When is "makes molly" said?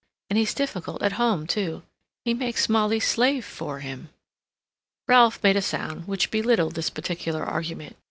2.33-2.99